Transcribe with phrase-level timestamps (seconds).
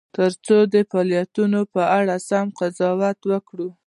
[0.15, 3.69] ترڅو د فعالیتونو په اړه سم قضاوت وکړو.